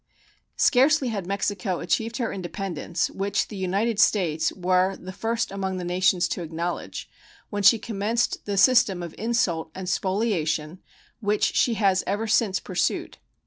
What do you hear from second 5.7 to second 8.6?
the nations to acknowledge, when she commenced the